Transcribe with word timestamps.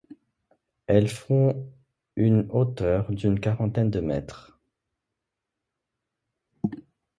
Elles 0.87 1.09
font 1.09 1.71
une 2.15 2.47
hauteur 2.49 3.11
d'une 3.11 3.39
quarantaine 3.39 3.91
de 3.91 3.99
mètres. 3.99 4.59